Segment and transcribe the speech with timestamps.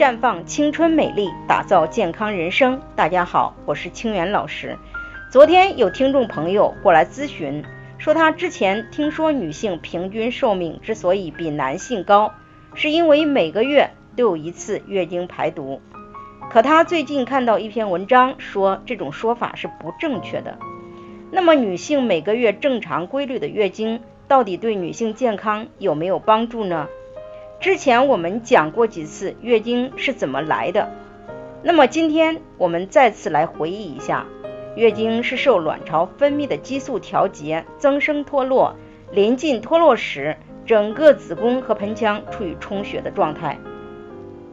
[0.00, 2.80] 绽放青春美丽，打造健康人生。
[2.96, 4.78] 大家好，我是清源老师。
[5.30, 7.62] 昨天有听众朋友过来咨询，
[7.98, 12.32] 说他之前听说女性平均寿命之所以比男性高，
[12.72, 15.82] 是因为每个月都有一次月经排毒。
[16.50, 20.56] 可他最近看到一篇文章，说这种说法是不正确的。
[21.30, 26.88] 那么，女性每个月正常规律的月经，到底对女性健康有没有帮助呢？
[27.60, 30.90] 之前我们讲过几次月经是怎么来的，
[31.62, 34.26] 那么今天我们再次来回忆一下，
[34.76, 38.76] 月经是受卵巢分泌的激素调节，增生脱落，
[39.12, 43.58] 临近脱落时，整个子宫和盆腔处于充血的状态。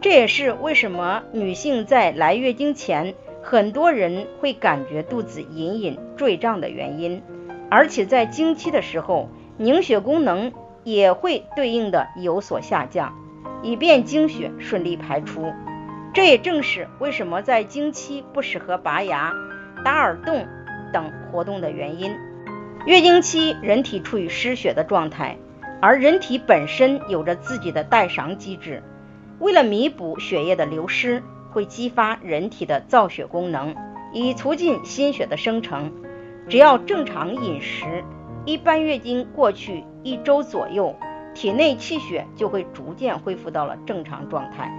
[0.02, 7.24] 这也是为什么女性在来月经前，很多人会感觉肚子隐隐坠胀的原因，
[7.70, 10.52] 而且在经期的时候，凝血功能
[10.88, 13.14] 也会对应的有所下降，
[13.62, 15.52] 以便经血顺利排出。
[16.14, 19.34] 这也正是为什么在经期不适合拔牙、
[19.84, 20.48] 打耳洞
[20.94, 22.16] 等活动的原因。
[22.86, 25.38] 月经期，人体处于失血的状态，
[25.82, 28.82] 而人体本身有着自己的代偿机制。
[29.40, 33.76] 为了弥补血液的流失，会激发人体的造血功能，
[34.14, 35.92] 以促进心血的生成。
[36.48, 38.06] 只要正常饮食，
[38.48, 40.96] 一般月经过去一周左右，
[41.34, 44.72] 体内气血就会逐渐恢复到了正常状态。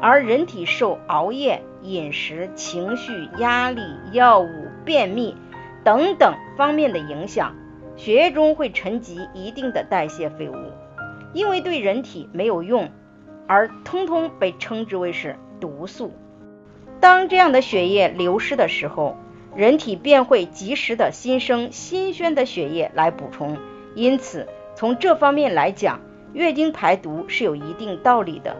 [0.00, 5.36] 而人体受熬夜、饮食、情绪、压力、药物、便秘
[5.82, 7.56] 等等方面的影响，
[7.96, 10.54] 血液中会沉积一定的代谢废物，
[11.32, 12.88] 因为对人体没有用。
[13.48, 16.12] 而通通被称之为是毒素。
[17.00, 19.16] 当这样的血液流失的时候，
[19.56, 23.56] 人体便会及时的新生新鲜的血液来补充。
[23.94, 26.00] 因此，从这方面来讲，
[26.32, 28.56] 月经排毒是有一定道理的。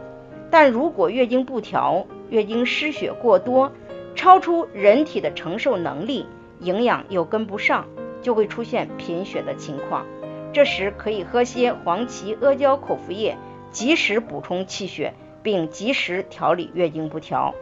[0.50, 3.70] 但如果月经不调，月经失血过多，
[4.14, 6.27] 超出人体的承受能力，
[6.61, 7.86] 营养又跟不上，
[8.23, 10.07] 就会出现贫血的情况。
[10.52, 13.36] 这时可以喝些黄芪、阿胶口服液。
[13.70, 15.12] 及时补充气血，
[15.42, 17.55] 并及时调理月经不调。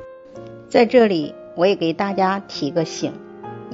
[0.69, 3.13] 在这里，我也给大家提个醒：